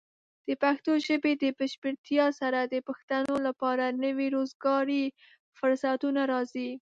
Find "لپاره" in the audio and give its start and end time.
3.47-3.85